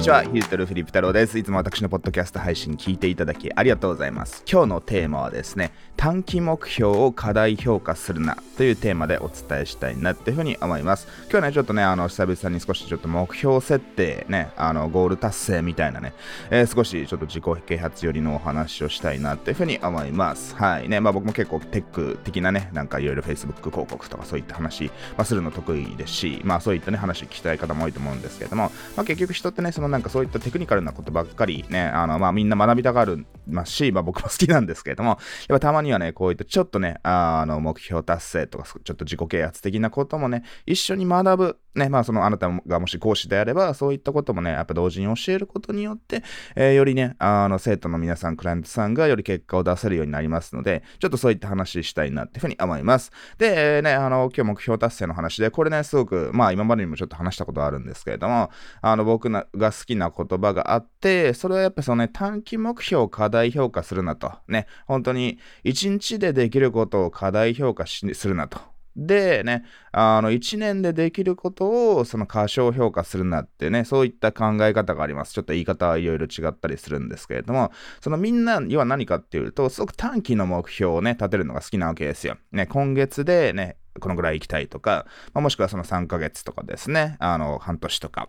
[0.00, 1.38] にちは、ヒルトルフィリップ太郎です。
[1.38, 4.42] いつも私のポッドキャスト配信聞いていただきありがとうございます。
[4.50, 11.06] 今日のテーマはですね、短期目標を過大評価するなというテーマでお伝えしたいなっていうふうに思います。
[11.30, 16.14] 今日ね、ちょっとね、あの、久々に少しちょっと目標設定ね、あの、ゴール達成みたいなね、
[16.48, 20.56] えー、少しちょっと自己啓発寄りのお話をしたいなっていうふうに思います。
[20.56, 20.88] はい。
[20.88, 35.18] ね、まあ僕も結構テック的なね、なんかいろいろ Facebook 広告とかそういった話、まあ、するの得意ですし、まあそういったね、話聞きたい方も多いと思うんですけども、まあ結局人ってね、そのなんかそういったテクニカルなことばっかりね、あの、まあみんな学びたがるますし、まあ僕も好きなんですけれども、やっ
[35.48, 41.58] ぱたまにはね、こういったちょっとね、あの、目標達成とか、ちょっと自己啓発的なこともね、一緒に学ぶ。
[41.74, 46.22] ね、まあそのあなたがもし講師であれば、そういったこともね、やっぱ同時に教えることによって、
[46.56, 53.12] えー、よりね、あの、生徒の皆さん、クライアントさんがより結果を出せるようになりますので、ちょっとそういった話したいなっていうふうに思います。
[53.38, 58.50] で、えー、ね、あの、今日目標達成の話で、これね、すごく、まあ今までにもちょっと話したことあるんですけれども、
[58.82, 64.32] あの、僕が好きな言葉があって、それはやっぱそのね、短期目標を過大評価するなと。
[64.48, 68.69] ね、本当に一日でできることを過大評価するなと。
[68.96, 75.32] でね、あの、1年でできることを、その過小評価するなってね、そういった考え方があります。
[75.32, 82.36] ちょっと言い方はいろいろ違ったりするんですけれども、そのみんなには何かっていうと、すごく短期の目標をね、立てるのが好きなわけですよ。
[82.52, 88.28] ね、今月でね、このぐらい行きたいとか、まあ、もしくはその3ヶ月とかですね、あの、半年とか。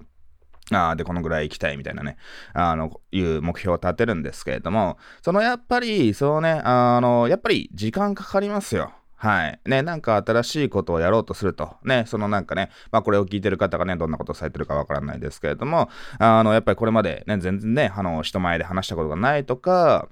[0.73, 2.17] あで、このぐらい行きたいみたいなね、
[2.53, 8.93] あの、いう目標を立てるんですけれども、そのやっぱり、そうね、あの、やっぱり時間かかりますよ。
[9.21, 9.59] はい。
[9.67, 11.75] ね、なんか新しいことをやろうとすると。
[11.83, 20.09] ね、そのなんかね、まあこれを聞いてる方がね、どんなことをされてるかわからないですけれども、あの、やっぱりこれまでね、全然ね、あの、人前で話したことがないとか、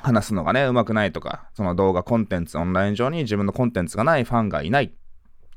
[0.00, 4.94] 話すのがね、うまくないとか、その動画コンテンツ、オンライン上に自分のコンテンツがないファンがいない。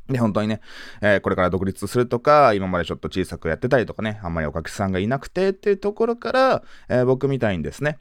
[0.09, 0.60] で、本当にね、
[1.02, 7.99] えー、これから独立するとか、今までちょっと小さくやってたりとかね、あんまりお客さんがいなくてっていうところから、えー、僕みたいにですね、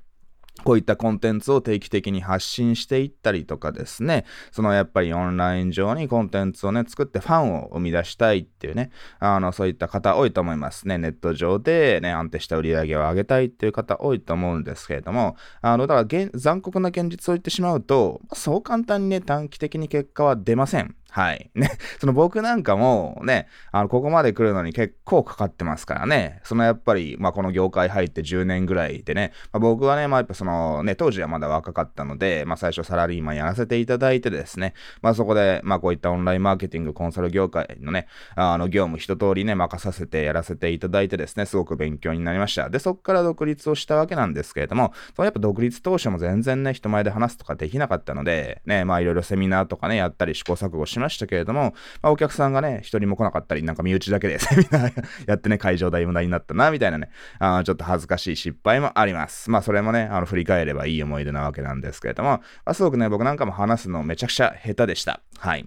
[0.65, 10.99] こういったコンテンツを定期的に発信していったりとかですね、そのやっぱりオンライン上にコンテンツをね、作ってファンを生み出したいっていうね、あの、そういった方多いと思いますね。
[10.99, 20.95] ネット上でね、安定した売り上げを上げたいっていう方多いと思うんですけれども、あの、だから残酷な現実を言ってしまうと、そう簡単にね、短期的に結果は出ません。
[21.11, 21.51] はい。
[21.55, 21.71] ね。
[21.99, 26.41] その僕なんかもね、あの、ここまで来るのに結構かかってますからね。
[26.45, 38.07] そのやっぱり、まあこの業界入って10年ぐらいでね、まあ、僕はね、まあやっぱそのね、当時はまだ若かったので、まあ最初サラリーマンやらせていただいてですね、まあそこで、まあこういったオンラインマーケティングコンサル業界のね、
[38.37, 42.71] あの業務一通りね、任させてやらせていただいてですね、すごく勉強になりました。
[42.71, 59.51] で、そこから独立をしたわけなんですけれども、そのやっぱ独立当初も全然ね、人前で話すとかできなかったので、ね、まあいろいろセミナーとかね、やったり試行錯誤しましたけれども、まあ、お客さんがね、一人も来なかったり、なんか身内だけで セミナーやってね、会場代無駄になったな、みたいなね、あちょっと恥ずかしい失敗もあります。
[59.51, 65.21] まあ、それもね、あの、振り返ればいい思い出なわけなんですけれども、まあ、すごくね、僕なんかも話すのめちゃくちゃ下手でした。
[65.39, 65.67] はい。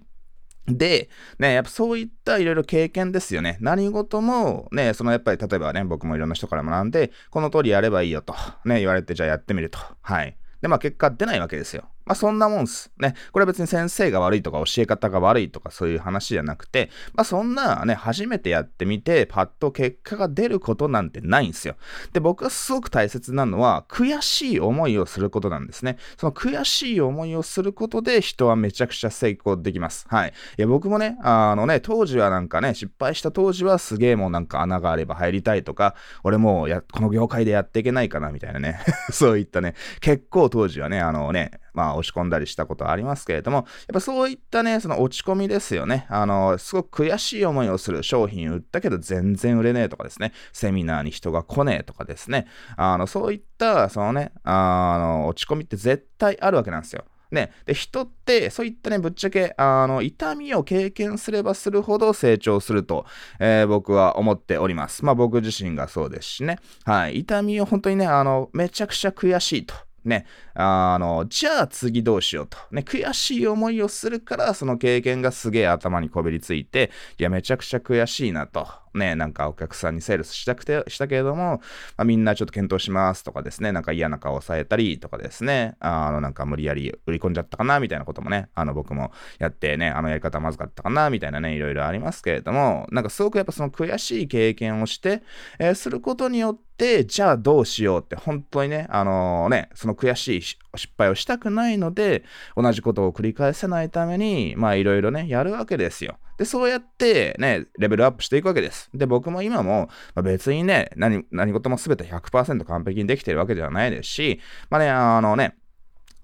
[0.65, 3.57] で、ね、やっぱそういったいろいろ経験ですよね。
[3.59, 8.33] 何事も、ね、そのやっぱり例えばね、僕もいろんな人から学んで、この通りやればいいよと、
[8.63, 9.79] ね、言われて、じゃあやってみると。
[10.01, 10.37] はい。
[10.61, 11.89] で、まあ結果出ないわけですよ。
[12.05, 12.91] まあそんなもんす。
[12.99, 13.15] ね。
[13.31, 21.75] これは別に先生が悪いとか教え方が悪いとかそういう話じゃなくて、まあそんなね、初めてやってみて、パッと結果が出ることなんてないんですよ。
[22.11, 25.97] で、僕がすごく大切なのは、悔しい思いをすることなんですね。
[26.17, 30.05] その悔しい思いをすることで人はめちゃくちゃ成功できます。
[30.09, 30.33] はい。
[30.57, 38.79] いや、僕もね、あのね、当時はなんかね、失敗した当時はすげえもうなんか穴があれば入りたいとか、俺もうや、この業界でやっていけないかなみたいなね。
[39.11, 46.05] そういったね、結構当時はね、あのね、まあ、落ち込んだりしたことありますけれども、やっぱそういったね、その落ち込みですよね。
[46.09, 52.47] あの、すごく悔しい思いをする商品売ったけど全然売れねえとかですね、セミナーに人が来ねえとかですね、
[52.77, 57.05] あの、そういった、そのね、あの、落ち込みって絶対あるわけなんですよ。
[57.33, 63.05] ね、で人ってそういったねぶっちゃけあの痛みを経験すればするほど成長すると、
[63.39, 65.03] えー、僕は思っております。
[65.03, 66.59] まあ僕自身がそうですしね。
[66.85, 67.21] はい。
[67.21, 69.73] 痛みを本当にねあのめちゃくちゃ悔しいと。
[70.05, 72.57] ね、あの、じゃあ次どうしようと。
[72.71, 78.82] ね、悔しい思いをするから、その経験がすげえ頭にこびりついて、いや、めちゃくちゃ悔しいなと。
[78.93, 81.61] ね、なんかお客さんにセールスしたくて、したけれども、
[81.97, 95.23] まあ、みんなちょっと検討しますとかですね、なんか嫌な顔をされたりとかですね、あの、なんか無理やり売り込んじゃったかな、みたいなこともね、あの、僕もやってね、あのやり方まずかったかな、みたいなね、いろいろありますけれども、なんかすごくやっぱその悔しい経験をして、
[95.59, 100.59] えー、することによって、じゃあどうしようって、本当にね、あのー、ね、その悔しい失
[100.97, 102.23] 敗をしたくないので、
[102.55, 106.17] 同じことを繰り返せないために、まあいろいろね、やるわけですよ。
[106.37, 108.89] で、そうやってね、レベルアップしていくわけです。
[108.93, 114.39] で、僕も今も、まあ、別にね、何、何事も全て100%完璧にできてるわけではないですし、
[114.69, 115.55] まあね、あのね、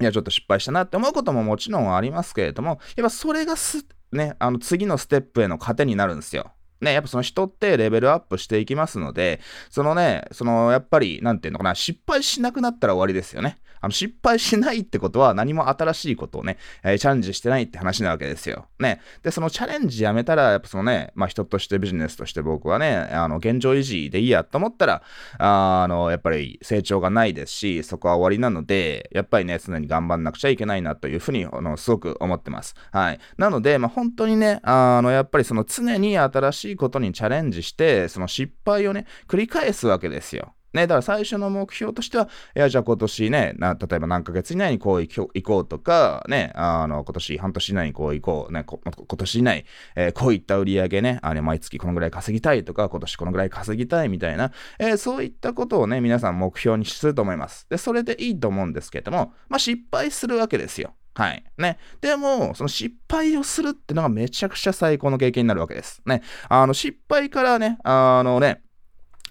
[0.02, 6.52] いや、ちょっと失敗したなって思うことももちろんありますけれども、やっぱそれがす、ね、あの次のステップへの糧になるんですよ。
[6.82, 9.40] ね、やっぱその人ってレベルアップしていきますので、
[9.70, 13.58] そのね、そのやっぱり、なんていうのかな、失敗しなくなったら終わりですよね。
[13.82, 18.68] あの、失敗しないってことは何も新しいことをね、えー、チャレンジしてないって話なわけですよ。
[18.80, 19.02] ね。
[19.24, 25.04] で、そのチャレンジやめたら、やっぱそのね、まあ人としてビジネスとして僕はね、あの、現状維持でいいやと思ったら、
[25.38, 32.76] あの、やっぱり成長がないですし、そこは終わりなので、やっぱりね、常に頑張んなくちゃいけないなというふうに、あの、すごく思ってます。
[32.92, 33.20] はい。
[33.38, 40.54] なので、まあ本当にね、あの、やっぱりその常に新しいいことにチャレンジして、その失敗をね、繰り返すわけですよ。
[40.74, 57.66] ね、だから最初の目標としては、いや、じゃあ今年ね、な例えば何ヶ月以内にこう行こうとか、ね、あの、今年半年以内にこう行こう、ね、今年以内、えー、こういった売り上げね、あれ、毎月このぐらい稼ぎたいとか、今年このぐらい稼ぎたいみたいな、えー、そういったことをね、皆さん目標にすると思います。
[57.70, 60.94] で、それでいいと思うんですけども、まあ、失敗するわけですよ。
[61.14, 61.44] はい。
[61.58, 61.78] ね。
[62.02, 66.02] でも、その失敗をするってのがめちゃくちゃ最高の経験になるわけです。
[66.06, 66.22] ね。
[66.48, 68.62] あの、失敗からね、あのね、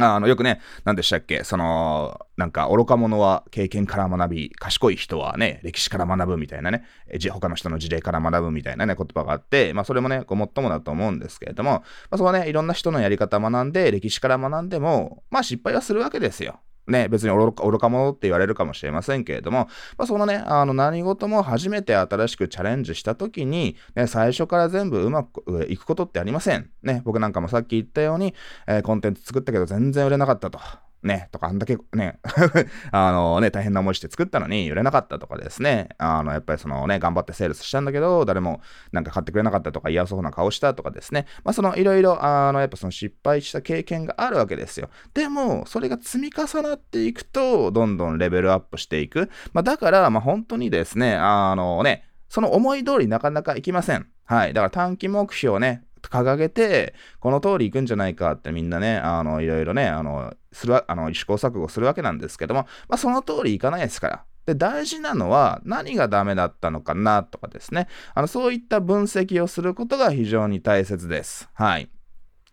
[0.01, 6.85] あの、よくね、何でしたっけその、なんか、愚か者は経験から学び、賢い人はね、歴史から学ぶみたいなね、
[7.33, 11.83] 他の人の事例から学ぶみたいなね、言葉があって、まあ、それもね、ごもっともだと思うんですけれども、ま
[12.13, 16.61] あ、そこはね、いろんな人のやり方学んで、歴史から学んでも、まあ、失敗はするわけですよ。
[16.89, 26.71] ね、別に愚か者って言われるかもしれませんけれども、まあ、そのね、あの何事も初めて新しくチャレンジした時に、ね、最初から全部うまくいくことってありません。
[26.83, 28.35] ね、僕なんかもさっき言ったように、
[28.67, 30.59] えー、コンテンツ作ったけど全然売れなかったと。
[31.03, 32.19] ね、とか、あんだけね、
[32.91, 38.61] あのね、大変な思いして作ったのに売れなかったとかですね、あの、やっぱりそのね、頑張ってセールスしたんだけど、誰も
[38.91, 44.91] なんか買ってくれなかったとか嫌そうな顔したとかですね、まあそのいろいろ、あの、やっぱその失敗した経験があるわけですよ。
[45.15, 49.31] でも、それが積み重なっていくと、どんどんレベルアップしていく。
[49.53, 54.07] まあだから、まあ本当にですね、あのね、その思い通りなかなかいきません。
[54.25, 54.53] はい。
[54.53, 64.25] だから短期目標ね、掲げて、この通り行くんじゃないかってみんなね、あの、いろいろね、あの、するあの試行錯誤するわけなんですけども、まあ、その通りいかないですから。
[64.47, 67.87] で、大事なのは何がダメだったのかなとかですね。
[68.15, 71.51] あの、そういった分析をすることが非常に大切です。
[71.53, 71.91] はい。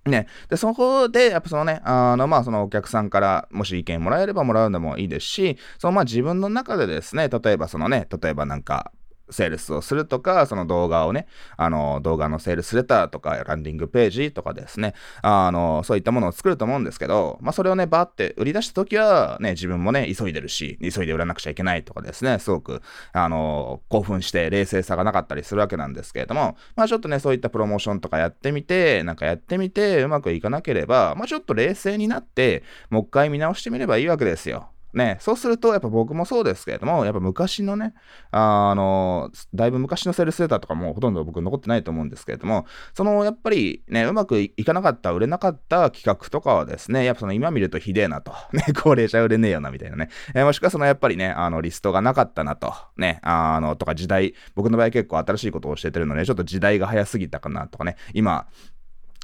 [0.06, 0.28] ね。
[0.50, 8.92] で、そこで、やっぱそのね、あの、まあ、そのお客さんからもし意見もらえればもらうのもいいですし、そのまあ自分の中でですね、例えばそのね、例えばなんか、
[9.30, 11.28] セールスをするとか、その動画をね、
[11.58, 22.82] あの、動画のセールスレターとか、ランディングページとかですね、あの、そういったものを作ると思うんですけど、まあ、それをね、バーって売り出した時は、ね、自分もね、急いでるし、急いで売らなくちゃいけないとかですね、すごく、
[23.14, 34.70] あの、興奮して冷静さがなかったりするわけなんですけれども、まあ、ちょっとね、そういったプロモーションとかやってみて、なんかやってみて、うまくいかなければ、まあ、ちょっと冷静になって、もう一回見直してみればいいわけですよ。
[34.96, 37.94] ね、そうすると、やっぱ僕もそうですけれども、やっぱ昔のね、
[38.32, 48.32] あの、だいぶ昔のセールスデータとかもほとんど僕残ってないと思うんですけれども、その、やっぱりね、うまくいかなかった、売れなかった企画とかはですね、やっぱその今見るとひでえなと。
[48.54, 50.10] ね、 高齢者売れねえよな、みたいなね。
[50.34, 52.74] えー、もしくはそのやっぱりね、あの、リストがなかったなと。
[52.96, 58.48] ね、あの、とか時代、僕の場合結構新しいことを教えてるので、ちょっと時代が早すぎたかなとかね、今、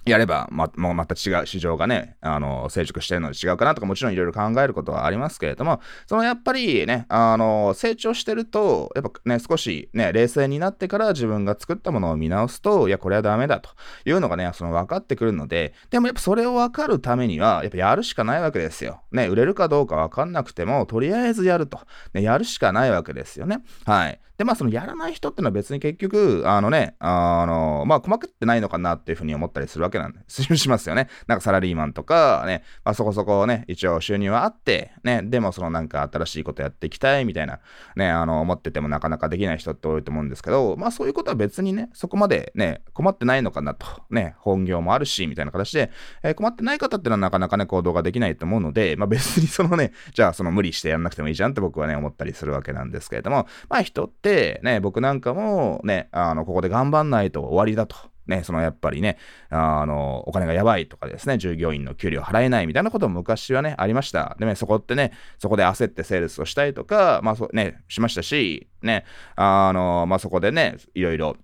[0.05, 13.69] やれば、ま、もうまた違う市場がね、あの、成熟してるので違うかなとかもちろんいろいろ考えることはありますけれども、そのやっぱりね、あの、成長してると、やっぱね、少しね、冷静になってから自分が作ったものを見直すと、いや、これはダメだと
[14.05, 19.01] いうのがね、その分かってくるので、でもやっぱそれを分かるためには、やっぱやるしかないわけですよ。
[19.11, 21.79] ね、売れるかどうか分かんなくても、とりあえずやると。
[22.13, 23.59] ね、やるしかないわけですよね。
[23.85, 24.19] はい。
[24.41, 31.09] で、まあ、そのやらない人ってのは別に結局、あのね、あの、まあ、細かってないのかなっていうふうに思ったりするわけなんです、 しますよね。
[31.27, 37.59] なんかサラリーマンとかね、まあ、そこそこね、一応収入はあって、ね、でもそのなんか新しいことやっていきたいみたいな、
[37.95, 45.91] ね、あの、思っててもなかなかできない人って多いと思うんですけど、まあ、そういうことは別にね、そこまでね、困ってないのかなと、ね、本業もあるし、みたいな形で、
[46.23, 54.30] えー、困ってない方ってのはなかなかね、行動ができないと思うので、まあ、別にそのね、じゃあその無理してやんなくてもいいじゃんって僕はね、思ったりするわけなんですけれども、まあ、人って
[54.63, 57.95] ね、僕なんかもね、あの、ここで頑張んないと終わりだと。
[58.27, 59.17] ね、そのやっぱりね、
[59.49, 64.35] あの、お金がやばいとかですね、従業員の給料払えないみたいなことも昔はね、ありました。
[64.39, 71.35] でね、そこってね、そこで焦ってセールスをしたりとか、まあそね、しましたし、ね、あの、まあそこでね、いろいろ、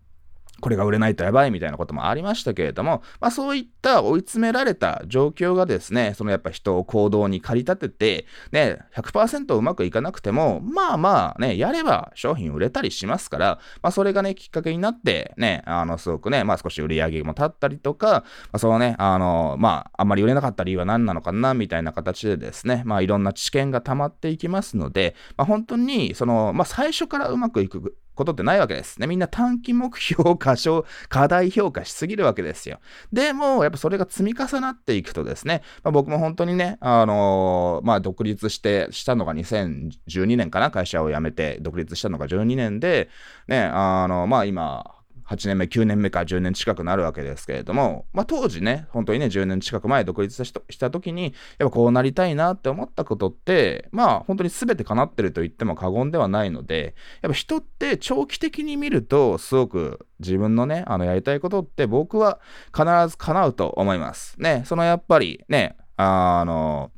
[0.60, 18.24] これが売れないとやばいみたいなこともありましたけれども、まあそういった追い詰められた状況がですね、そのやっぱ人を行動に駆り立てて、ね、100%うまくいかなくても、まあまあね、やれば商品売れたりしますから、まあそれがね、きっかけになって、ね、あの、すごくね、まあ少し売り上げも立ったりとか、ま
[18.54, 29.00] あそのね、あの、まああんまり売れなかった理由は何なのかな、みたいな形でですね、まあいろんな知見が溜まっていきますので、まあ本当に、その、まあ最初からうまくいくことってないわけです。
[29.00, 32.80] ね、みんな短期目標を過小、 過大評価しすぎるわけですよ。
[33.14, 43.10] でも、やっぱそれが積み重なっていくとですね、まあ、僕も本当にね、あのー、まあ、独立して、したのが2012年かな、会社を辞めて、独立したのが12年で、
[43.48, 44.97] ね、あの、まあ今、
[45.30, 62.40] 8年目、9年目か10年近くなるわけですけれども、まあ当時ね、本当にね、10年近く前独立した時に、やっぱこうなりたいなって思ったことって、まあ本当に全て叶ってると言っても過言ではないので、やっぱ人って長期的に見ると、すごく自分のね、あのやりたいことって僕は
[62.74, 64.42] 必ず叶うと思います。
[64.42, 66.92] ね、そのやっぱりね、あの、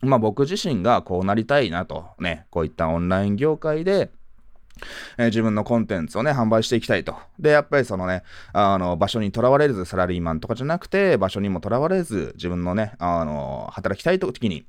[0.00, 4.10] まあ僕自身がこうなりたいなとね、こういったオンライン業界で、
[5.16, 7.16] えー、自分のコンテンツをね、販売していきたいと。
[7.38, 14.66] で、やっぱりそのね、あの、場所にとらわれず、サラリーマンとかじゃなくて、場所にもとらわれず、自分のね、あの、働きたい時に、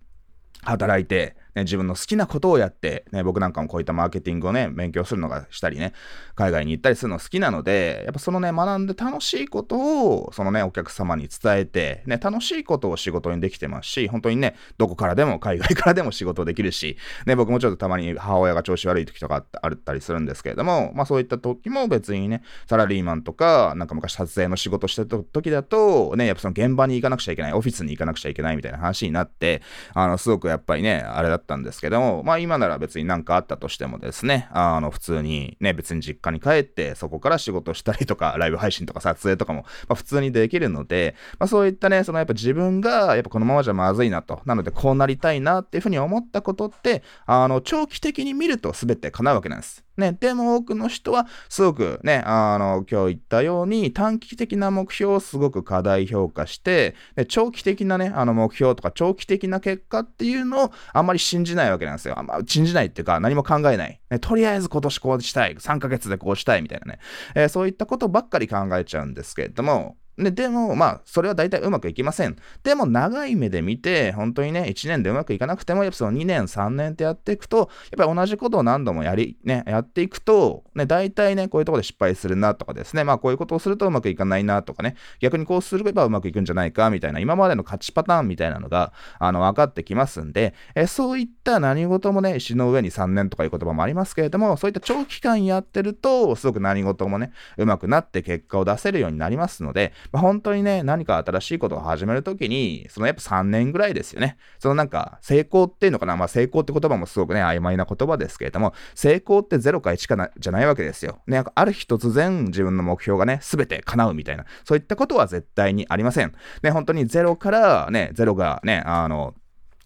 [0.63, 5.93] 働いて、ね、自分の好きなことをやって、ね、僕なんかもこういったマーケティングをね、勉強するのがしたりね、
[6.35, 29.61] 海外に行ったりするの好きなので、やっぱそのね、学んで楽しいことを、そのね、お客様に伝えて、ね、楽しいことを仕事にできてますし、本当にね、どこからでも、海外からでも仕事できるし、ね、僕もちょっとたまに母親が調子悪い時とかあったりするんですけれども、まあそういった時も別にね、サラリーマンとか、なんか昔撮影の仕事してた時だと、ね、やっぱその現場に行かなくちゃいけない、オフィスに行かなくちゃいけないみたいな話になって、
[29.93, 49.83] あの、すごくやっぱりね、あれだったんですけども、まあ今なら別になんかあったとしてもですね、あの普通にね、別に実家に帰ってそこから仕事したりとか、ライブ配信とか撮影とかも、まあ、普通にできるので、まあそういったね、そのやっぱ自分がやっぱこのままじゃまずいなと、なのでこうなりたいなっていうふうに思ったことって、あの長期的に見ると全て叶うわけなんです。
[49.99, 62.17] ね、でも多くの人はすごくね、あの、今日言ったように短期的な目標をすごく過大評価して、で長期的なね、あの目標とか長期的な結果っていうのをあんまり信じないわけなんですよ。
[62.17, 63.99] あんま信じないっていうか何も考えない。
[64.09, 65.55] ね、とりあえず今年こうしたい。
[65.55, 66.99] 3ヶ月でこうしたいみたいなね、
[67.35, 72.35] えー、そういったことばっかり考えちゃうんですけれども、ででも、まあ、それは大体うまくいきません。
[72.63, 104.37] でも、長い目で見て、本当にね、1年でうまくいかなくても、やっぱその2年、3年ってやっていくと、やっぱり同じことを何度もやり、ね、やっていくと、ね、大体ね、こういうところで失敗するなとかですね、まあ、こういうことをするとうまくいかないなとかね、逆にこうすればうまくいくんじゃないか、みたいな、今までの勝ちパターンみたいなのが、あの、分かってきますんで、えそういった何事もね、石の上に3年とかいう言葉もありますけれども、そういった長期間やってると、すごく何事もね、うまくなって結果を出せるようになりますので、まあ、本当にね、何か新しいことを始めるときに、そのやっぱ3年ぐらいですよね。
[104.59, 111.19] そのなんか、成功っていうのかな、まあ成功って言葉もすごくね、曖昧な言葉ですけれども、成功って0か1かな、じゃないわけですよ。
[111.27, 116.33] ね、ある日突然自分の目標がね、すべて叶うみたいな、そういったことは絶対にありません。
[116.63, 119.35] ね、本当に0からね、0がね、あの、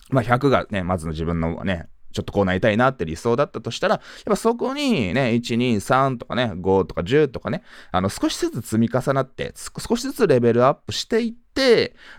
[0.09, 11.42] まあ、100がね、まずの自分のね、ちょっとこうなりたいなって理想だったとしたら、やっぱそこにね、1、2、3とかね、5とか10とかね、あの、少しずつ積み重なって、少しずつレベルアップしていって、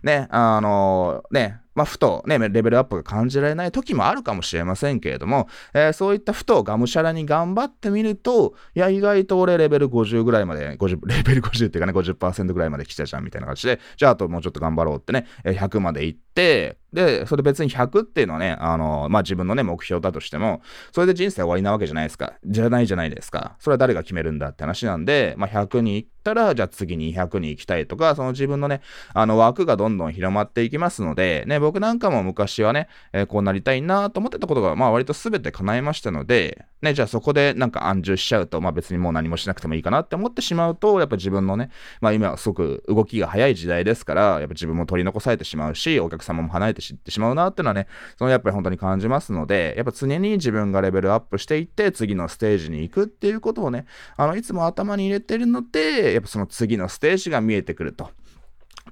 [0.03, 20.63] ね、あの、ね、まあ、ふとね、レベルアップが感じられない時もあるかもしれませんけれども、えー、そういったふとがむしゃらに頑張ってみると、いや、意外と俺レベル50ぐらいまで、50、 レベル50っていうかね、50%ぐらいまで来たじゃんみたいな感じで、じゃああともうちょっと頑張ろうってね、100まで行って、で、それ別に100っていうのはね、あの、まあ、自分のね、目標だとしても、
[20.93, 22.35] それで人生終わりなわけじゃないですか。
[22.45, 23.57] じゃないじゃないですか。
[23.59, 28.81] それは誰が決めるんだって話なんで、まあ、100に行ったら、じゃあ次200に行きたいとか、その自分のね、
[29.13, 47.87] あの枠がどんどん広まっていきますので、ね、僕なんかも昔はね、えー、こうなりたいなと思ってたことが、まあ割と全て叶いましたので、ね、じゃあそこでなんか安住しちゃうと、まあ別にもう何もしなくてもいいかなって思ってしまうと、やっぱ自分のね、まあ今はすごく動きが早い時代ですから、やっぱ自分も取り残されてしまうし、お客様も離れて知ってしまうなっていうのはね、
[48.19, 58.11] そのやっぱり本当に感じますので、やっぱ常に自分がレベルアップしていって、次のステージに行くっていうことをね、あの、いつも頭に入れてるので、やっぱその次のステージが見えてくると。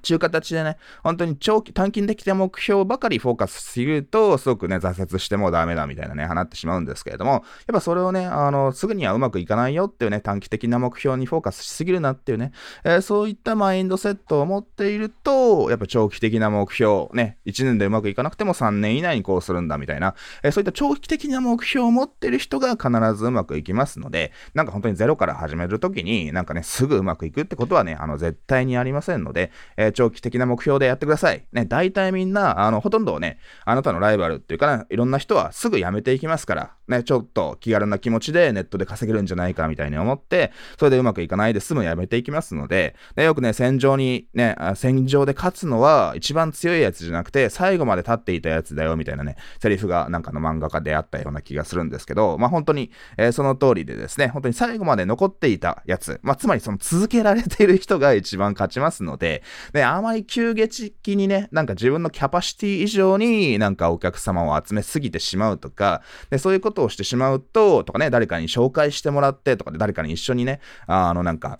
[0.03, 7.41] っちゅう形でね、本当に長期、短期的な目標ばかりフォーカスすると、すごくね、挫折してもダメだみたいなね、放ってしまうんですけれども、やっ
[7.71, 12.51] ぱそれをね、あの、すぐにはうまくいかないよっていうね、短期的な目標にフォーカスしすぎるなっていうね、
[12.83, 31.45] えー、そういったマインドセットを持っていると、やっぱ長期的な目標、ね、1年でうまくいかなくても3年以内にこうするんだみたいな、えー、そういった長期的な目標を持っている人が必ずうまくいきますので、なんか本当にゼロから始めるときに、なんかね、すぐうまくいくってことはね、あの、絶対にありませんので、えー、長期的な目標でやってください。
[31.53, 71.59] ね、大体みんな、あの、ほとんどね、あなたのライバルっていうかね、いろんな人はすぐ辞めていきますから、ね、ちょっと気軽な気持ちでネットで稼げるんじゃないかみたいに思って、それでうまくいかないで済むやめていきますので、でよくね、戦場にね、戦場で勝つのは一番強いやつじゃなくて、最後まで立っていたやつだよみたいなね、セリフがなんかの漫画家であったような気がするんですけど、まあ本当に、えー、その通りでですね、本当に最後まで残っていたやつ、まあつまりその続けられている人が一番勝ちますので、ね、あまり急激にね、なんか自分のキャパシティ以上になんかお客様を集めすぎてしまうとか、でそういうことをしてしまうと、とかね、誰かに紹介してもらってとかで誰かに一緒にね、あのなんか、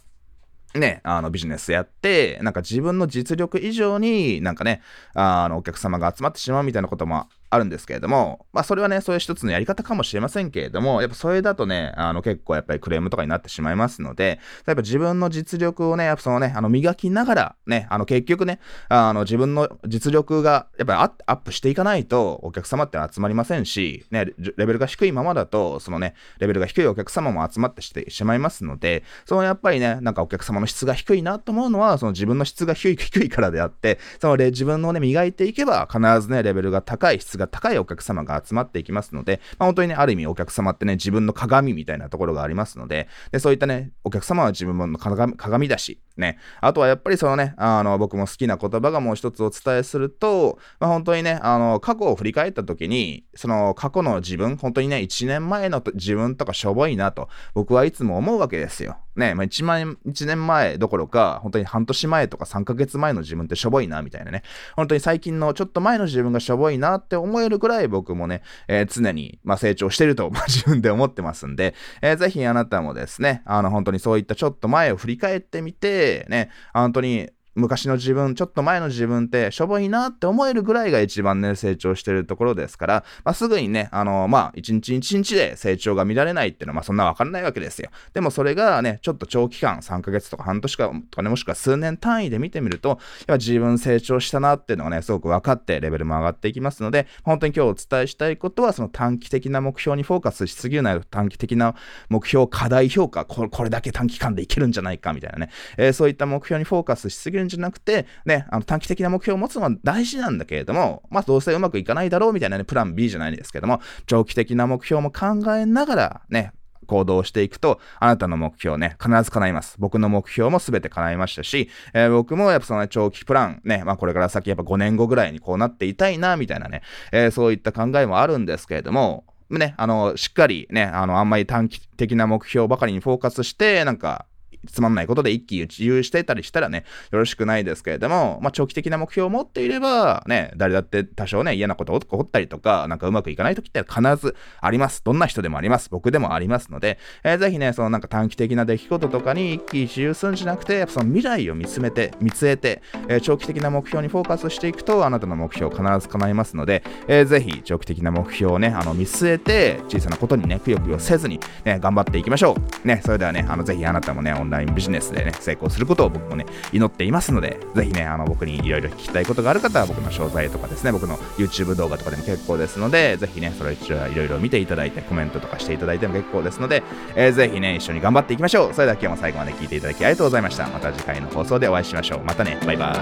[0.75, 4.81] ね、あのビジネスやって、なんか自分の実力以上になんかね、
[5.13, 58.97] あのお客様が集まってしまうみたいなこともあるんですけれども、まあそれはね、そういう一つのやり方かもしれませんけれども、やっぱそれだとね、あの結構やっぱりクレームとかになってしまいますので、やっぱ自分の実力をね、やっぱそのね、あの磨きながら、ね、あの結局ね、あの自分の実力がやっぱりアップしていかないとお客様って集まりませんし、ね、レベルが低いままだと、そのね、レベルが低いお客様も集まってしてしまいますので、そのやっぱりね、なんかお客様の質が低いなと思うのは、その自分の質が低いからであって、その自分のね、磨いていけば必ずね、レベルが高い、質がが高いお客様が集まっていきますので、まあ、本当にね、ある意味お客様ってね、自分の鏡みたいなところがありますので、でそういったね、お客様は自分の鏡だし、ね、あとはやっぱりそのね、あの、僕も好きな言葉がもう一つお伝えすると、まあ、本当にね、あの、過去を振り返った時に、その過去の自分、本当にね、1年前の自分とかしょぼいなと、僕はいつも思うわけですよ。
[59.15, 64.43] ね、まあ、1万、1年前どころか、本当に半年前とか3ヶ月前の自分ってしょぼいな、みたいなね。
[64.75, 87.89] 本当に最近のちょっと前の自分がしょぼいなって思えるくらい僕もね、えー、常に、まあ、成長してると、まあ、自分で思ってますんで、えー、ぜひあなたもですね、あの、本当にそういったちょっと前を振り返ってみて、で、ね、アントニー昔の自分、ちょっと前の自分ってしょぼいなって思えるぐらいが一番ね、成長してるところですから、まあ、すぐにね、あの、まあ、一日一日で成長が見られないっていうのは、まあ、そんなわかんないわけですよ。
[88.13, 101.01] でもそれがね、ちょっと長期間、3ヶ月とか半年か、とかね、もしくは数年単位で見てみると、やっぱ自分成長したなっていうのがね、すごく分かってレベルも上がっていきますので、本当に今日お伝えしたいことは、その短期的な目標にフォーカスしすぎるなよ。
[101.09, 101.75] 短期的な
[102.09, 116.53] 目標、課題評価、これこれだけ短期間でいけるんじゃないかみたいなね、えー、そういった目標にフォーカスしすぎるんじゃなくて、ね、あの短期的な目標を持つのは大事なんだけれども、まあどうせうまくいかないだろうみたいなね、プラン B じゃないですけども、長期的な目標も考えながらね、
[116.85, 119.75] 行動していくと、あなたの目標ね、必ず叶います。
[119.79, 134.25] 僕の目標も全て叶いましたし、えー、僕もやっぱその、長期プラン、ね、まあこれから先やっぱ5年後ぐらいにこうなっていたいな、みたいなね、えー、そういった考えもあるんですけれども、ね、あの、しっかりね、あの、あんまり短期的な目標ばかりにフォーカスして、なんか、
[134.71, 145.03] つまんないことで一喜一憂してたりしたらね、よろしくないですけれども、まあ、長期的な目標を持っていれば、ね、誰だって多少ね、嫌なこと起こったりとか、なんかうまくいかない時って必ずあります。
[145.03, 145.89] どんな人でもあります。
[145.89, 162.87] 僕でもありますので、えー、ぜひね、そのなんか短期的な出来事とかに一喜一憂するんじゃなくて、やっぱその未来を見つめて、見据えて、えー、長期的な目標にフォーカスしていくと、あなたの目標必ず叶いますので、えー、ぜひ長期的な目標をね、あの見据えて、小さなことにね、くよくよせずに、ね、頑張っていきましょう。
[162.87, 176.83] ね、それではね、あのぜひあなたもね、ラインビジネスでね、成功することを僕もね、祈っていますので、ぜひね、あの、僕にいろいろ聞きたいことがある方は、僕の詳細とかですね、僕の YouTube 動画とかでも結構ですので、ぜひね、それ一応いろいろ見ていただいて、コメントとかしていただいても結構ですので、
[177.15, 178.73] えー、ぜひね、一緒に頑張っていきましょう。
[178.73, 180.67] それでは今日も最後まで聞いていただきありがとうございました。
[180.67, 182.23] また次回の放送でお会いしましょう。
[182.23, 182.93] またね、バイバ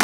[0.00, 0.03] イ。